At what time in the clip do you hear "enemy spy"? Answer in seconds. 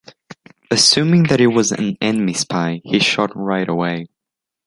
2.01-2.81